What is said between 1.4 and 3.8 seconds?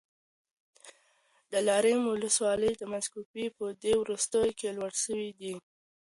د دلارام ولسوالۍ د مځکو بیې په